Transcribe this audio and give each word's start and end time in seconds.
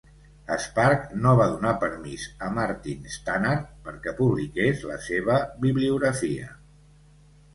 Spark 0.61 1.03
no 1.25 1.31
va 1.39 1.45
donar 1.51 1.73
permís 1.81 2.23
a 2.45 2.47
Martin 2.55 3.03
Stannard 3.15 3.69
perquè 3.89 4.13
publiqués 4.21 4.81
la 4.93 4.97
seva 5.09 5.35
bibliografia. 5.67 6.49